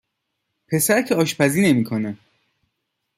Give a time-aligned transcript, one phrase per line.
[0.67, 2.17] پسر که آشپزی نمیکنه